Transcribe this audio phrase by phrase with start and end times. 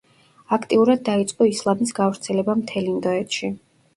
[0.55, 3.53] აქტიურად დაიწყო ისლამის გავრცელება მთელ ინდოეთში.